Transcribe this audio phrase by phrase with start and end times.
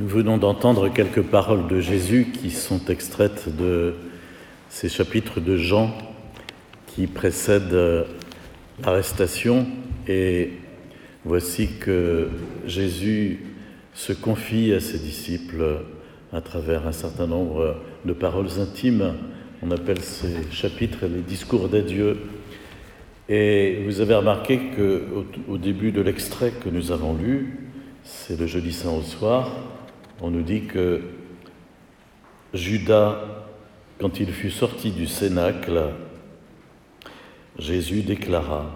[0.00, 3.96] Nous venons d'entendre quelques paroles de Jésus qui sont extraites de
[4.70, 5.92] ces chapitres de Jean
[6.86, 8.06] qui précèdent
[8.82, 9.66] l'arrestation
[10.08, 10.52] et
[11.26, 12.28] voici que
[12.64, 13.40] Jésus
[13.92, 15.82] se confie à ses disciples
[16.32, 17.76] à travers un certain nombre
[18.06, 19.16] de paroles intimes.
[19.62, 22.16] On appelle ces chapitres les discours d'adieu.
[23.28, 27.68] Et vous avez remarqué qu'au au début de l'extrait que nous avons lu,
[28.02, 29.50] c'est le jeudi saint au soir,
[30.20, 31.00] on nous dit que
[32.52, 33.18] Judas,
[33.98, 35.80] quand il fut sorti du cénacle,
[37.58, 38.70] Jésus déclara,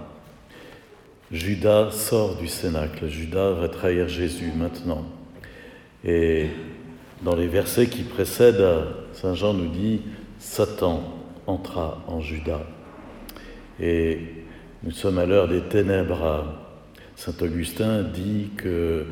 [1.30, 5.04] Judas sort du cénacle, Judas va trahir Jésus maintenant.
[6.04, 6.48] Et
[7.22, 10.02] dans les versets qui précèdent, Saint Jean nous dit,
[10.38, 11.02] Satan
[11.46, 12.62] entra en Judas.
[13.80, 14.18] Et
[14.82, 16.44] nous sommes à l'heure des ténèbres.
[17.16, 19.06] Saint Augustin dit que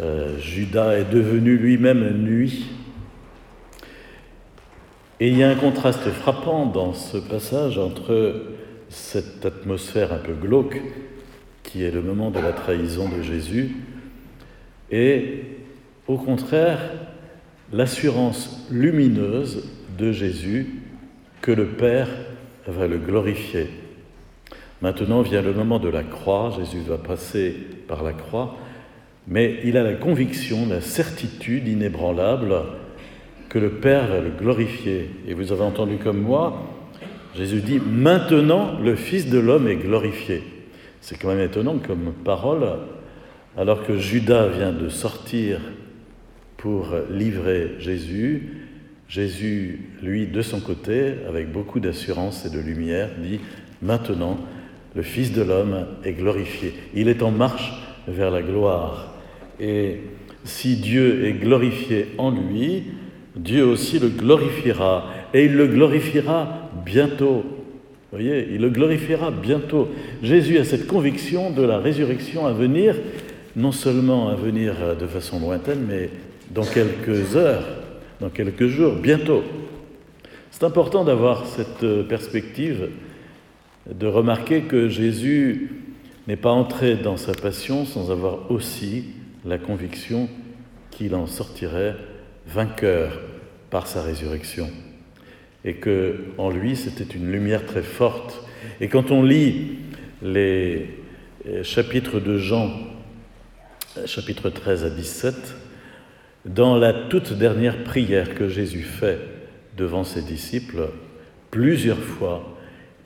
[0.00, 2.66] euh, Judas est devenu lui-même nuit.
[5.20, 8.42] Et il y a un contraste frappant dans ce passage entre
[8.88, 10.80] cette atmosphère un peu glauque,
[11.62, 13.76] qui est le moment de la trahison de Jésus,
[14.90, 15.44] et
[16.06, 16.80] au contraire
[17.72, 20.82] l'assurance lumineuse de Jésus
[21.40, 22.08] que le Père
[22.66, 23.68] va le glorifier.
[24.82, 27.54] Maintenant vient le moment de la croix, Jésus va passer
[27.88, 28.56] par la croix,
[29.28, 32.54] mais il a la conviction, la certitude inébranlable
[33.48, 35.10] que le Père va le glorifier.
[35.28, 36.62] Et vous avez entendu comme moi,
[37.36, 40.42] Jésus dit, maintenant le Fils de l'homme est glorifié.
[41.00, 42.66] C'est quand même étonnant comme parole,
[43.56, 45.60] alors que Judas vient de sortir
[46.56, 48.62] pour livrer Jésus,
[49.08, 53.40] Jésus, lui, de son côté, avec beaucoup d'assurance et de lumière, dit,
[53.82, 54.38] maintenant
[54.94, 56.72] le Fils de l'homme est glorifié.
[56.94, 57.72] Il est en marche
[58.08, 59.11] vers la gloire.
[59.62, 60.00] Et
[60.42, 62.82] si Dieu est glorifié en lui,
[63.36, 65.06] Dieu aussi le glorifiera.
[65.32, 67.44] Et il le glorifiera bientôt.
[68.10, 69.88] Vous voyez, il le glorifiera bientôt.
[70.22, 72.96] Jésus a cette conviction de la résurrection à venir,
[73.54, 76.10] non seulement à venir de façon lointaine, mais
[76.50, 77.64] dans quelques heures,
[78.20, 79.44] dans quelques jours, bientôt.
[80.50, 82.88] C'est important d'avoir cette perspective,
[83.90, 85.70] de remarquer que Jésus
[86.26, 89.04] n'est pas entré dans sa passion sans avoir aussi
[89.44, 90.28] la conviction
[90.90, 91.96] qu'il en sortirait
[92.46, 93.20] vainqueur
[93.70, 94.68] par sa résurrection
[95.64, 98.44] et que en lui c'était une lumière très forte.
[98.80, 99.78] Et quand on lit
[100.22, 100.88] les
[101.46, 102.70] euh, chapitres de Jean,
[104.06, 105.34] chapitres 13 à 17,
[106.44, 109.18] dans la toute dernière prière que Jésus fait
[109.76, 110.88] devant ses disciples,
[111.50, 112.56] plusieurs fois,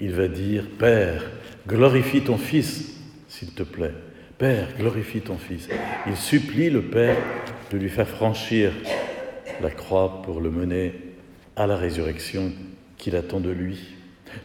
[0.01, 1.23] il va dire Père,
[1.67, 2.99] glorifie ton Fils,
[3.29, 3.95] s'il te plaît.
[4.39, 5.67] Père, glorifie ton Fils.
[6.07, 7.17] Il supplie le Père
[7.73, 8.71] de lui faire franchir
[9.63, 10.93] la croix pour le mener
[11.57, 12.53] à la résurrection
[12.99, 13.95] qu'il attend de lui.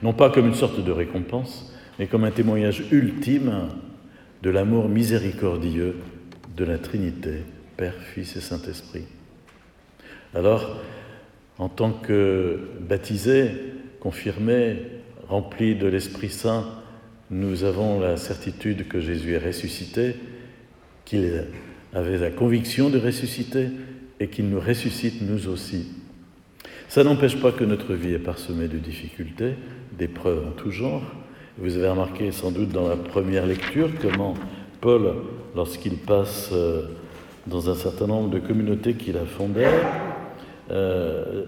[0.02, 3.68] Non pas comme une sorte de récompense, mais comme un témoignage ultime
[4.42, 5.98] de l'amour miséricordieux
[6.56, 7.44] de la Trinité,
[7.76, 9.08] Père, Fils et Saint-Esprit.
[10.34, 10.78] Alors,
[11.58, 13.52] en tant que baptisés,
[14.00, 14.78] confirmés,
[15.28, 16.81] remplis de l'Esprit Saint,
[17.32, 20.16] nous avons la certitude que Jésus est ressuscité,
[21.06, 21.46] qu'il
[21.94, 23.68] avait la conviction de ressusciter
[24.20, 25.88] et qu'il nous ressuscite nous aussi.
[26.90, 29.54] Ça n'empêche pas que notre vie est parsemée de difficultés,
[29.98, 31.04] d'épreuves en tout genre.
[31.58, 34.34] Vous avez remarqué sans doute dans la première lecture comment
[34.82, 35.14] Paul,
[35.56, 36.84] lorsqu'il passe euh,
[37.48, 39.68] dans un certain nombre de communautés qu'il a fondées,
[40.70, 41.46] euh,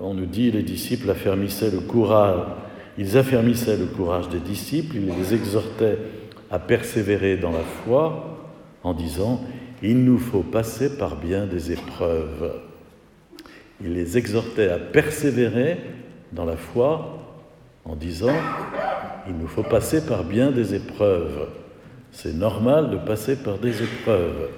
[0.00, 2.40] on nous dit les disciples affermissaient le courage
[2.98, 5.98] ils affermissaient le courage des disciples, ils les exhortaient
[6.50, 8.38] à persévérer dans la foi
[8.82, 9.40] en disant
[9.82, 12.52] Il nous faut passer par bien des épreuves.
[13.82, 15.78] Il les exhortait à persévérer
[16.32, 17.18] dans la foi
[17.84, 18.34] en disant
[19.26, 21.48] Il nous faut passer par bien des épreuves.
[22.10, 24.50] C'est normal de passer par des épreuves.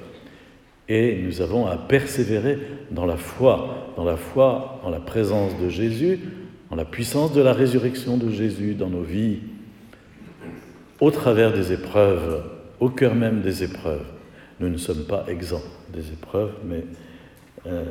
[0.88, 2.58] Et nous avons à persévérer
[2.90, 6.20] dans la foi, dans la foi en la présence de Jésus,
[6.76, 9.38] la puissance de la résurrection de Jésus dans nos vies,
[11.00, 12.42] au travers des épreuves,
[12.80, 14.06] au cœur même des épreuves.
[14.60, 15.62] Nous ne sommes pas exempts
[15.92, 16.84] des épreuves, mais
[17.66, 17.84] euh,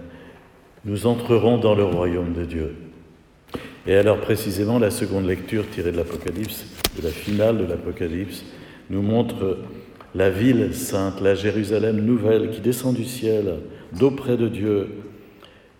[0.85, 2.75] nous entrerons dans le royaume de Dieu.
[3.85, 6.65] Et alors précisément, la seconde lecture tirée de l'Apocalypse,
[6.97, 8.45] de la finale de l'Apocalypse,
[8.89, 9.59] nous montre
[10.15, 13.55] la ville sainte, la Jérusalem nouvelle qui descend du ciel,
[13.97, 14.87] d'auprès de Dieu,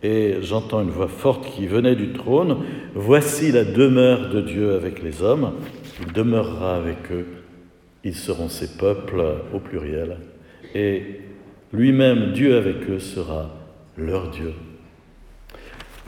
[0.04, 2.58] et j'entends une voix forte qui venait du trône,
[2.94, 5.54] Voici la demeure de Dieu avec les hommes,
[6.00, 7.26] il demeurera avec eux,
[8.04, 10.18] ils seront ses peuples au pluriel,
[10.76, 11.22] et
[11.72, 13.50] lui-même Dieu avec eux sera
[13.98, 14.54] leur Dieu.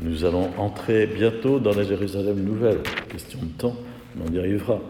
[0.02, 2.80] Nous allons entrer bientôt dans la Jérusalem nouvelle.
[3.10, 3.76] Question de temps,
[4.20, 4.82] on y arrivera.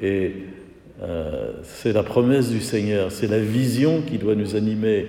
[0.00, 0.32] Et
[1.02, 5.08] euh, c'est la promesse du Seigneur, c'est la vision qui doit nous animer.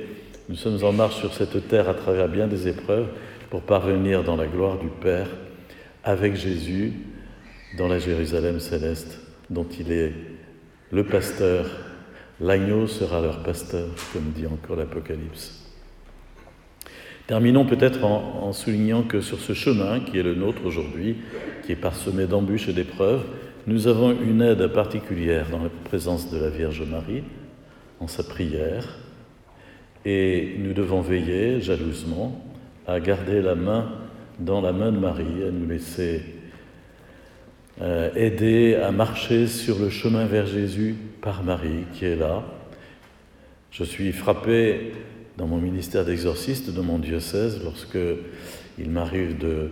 [0.50, 3.08] Nous sommes en marche sur cette terre à travers bien des épreuves
[3.56, 5.30] pour parvenir dans la gloire du Père
[6.04, 6.92] avec Jésus
[7.78, 9.18] dans la Jérusalem céleste
[9.50, 10.12] dont il est
[10.92, 11.66] le pasteur.
[12.42, 15.72] L'agneau sera leur pasteur, comme dit encore l'Apocalypse.
[17.28, 21.16] Terminons peut-être en, soulignant que sur ce chemin qui est le nôtre aujourd'hui,
[21.66, 23.24] qui est parsemé d'embûches et d'épreuves,
[23.68, 27.24] nous avons une aide particulière dans la présence de la Vierge Marie,
[28.02, 28.98] en sa prière,
[30.04, 32.45] et nous devons veiller jalousement
[32.88, 33.92] à garder la main
[34.40, 36.22] dans la main de Marie, à nous laisser
[37.82, 42.44] euh, aider à marcher sur le chemin vers Jésus par Marie qui est là.
[43.72, 44.94] Je suis frappé
[45.38, 47.98] dans mon ministère d'exorciste de mon diocèse lorsque
[48.78, 49.70] il m'arrive de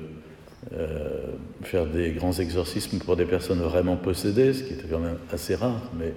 [0.73, 1.27] euh,
[1.61, 5.55] faire des grands exorcismes pour des personnes vraiment possédées, ce qui était quand même assez
[5.55, 6.13] rare, mais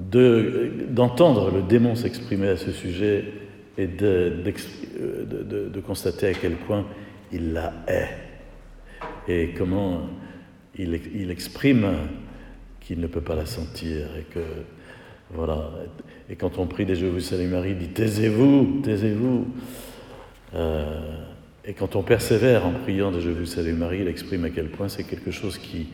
[0.00, 3.24] d'entendre le démon s'exprimer à ce sujet
[3.78, 6.84] et de, de, constater à quel point
[7.32, 8.08] il la hait
[9.28, 10.08] et comment
[10.76, 11.86] il, il exprime
[12.80, 14.40] qu'il ne peut pas la sentir et que
[15.30, 15.70] voilà.
[16.30, 19.46] Et quand on prie des Je vous salue Marie, il dit taisez-vous, taisez-vous.
[20.54, 21.24] Euh,
[21.64, 24.68] et quand on persévère en priant de Je vous salue Marie, il exprime à quel
[24.68, 25.88] point c'est quelque chose qui,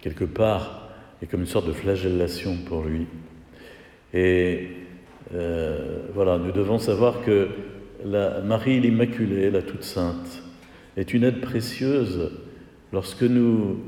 [0.00, 0.88] quelque part,
[1.20, 3.06] est comme une sorte de flagellation pour lui.
[4.14, 4.68] Et
[5.34, 7.48] euh, voilà, nous devons savoir que
[8.04, 10.42] la Marie l'Immaculée, la Toute Sainte,
[10.96, 12.30] est une aide précieuse
[12.92, 13.78] lorsque nous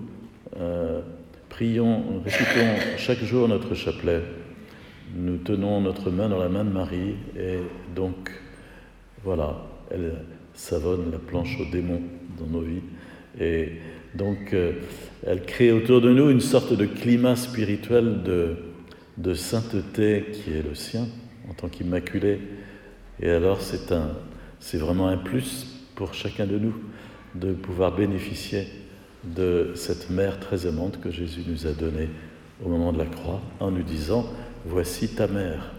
[0.59, 1.01] euh,
[1.49, 4.23] prions, récitons chaque jour notre chapelet.
[5.17, 7.59] Nous tenons notre main dans la main de Marie et
[7.95, 8.31] donc,
[9.25, 10.13] voilà, elle,
[10.53, 12.03] savonne la planche aux démons
[12.39, 12.83] dans nos vies.
[13.41, 13.73] Et
[14.15, 14.73] donc, euh,
[15.27, 18.19] elle crée autour de nous une sorte de climat spirituel
[19.17, 21.07] de sainteté qui est le sien
[21.49, 22.41] en tant qu'immaculé.
[23.21, 24.13] Et alors, c'est, un,
[24.59, 26.75] c'est vraiment un plus pour chacun de nous
[27.35, 28.67] de pouvoir bénéficier
[29.25, 32.09] de cette mère très aimante que Jésus nous a donnée
[32.65, 34.27] au moment de la croix en nous disant,
[34.65, 35.69] voici ta mère.